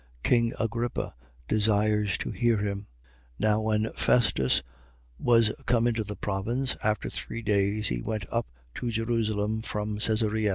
[0.23, 1.13] King Agrippa
[1.47, 2.87] desires to hear him.
[3.39, 3.39] 25:1.
[3.39, 4.63] Now when Festus
[5.19, 10.49] was come into the province, after three days, he went up to Jerusalem from Cesarea.